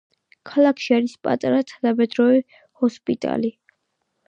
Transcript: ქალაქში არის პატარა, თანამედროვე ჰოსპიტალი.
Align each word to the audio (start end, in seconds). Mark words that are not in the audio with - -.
ქალაქში 0.51 0.95
არის 0.99 1.13
პატარა, 1.27 1.59
თანამედროვე 1.73 2.41
ჰოსპიტალი. 2.83 3.55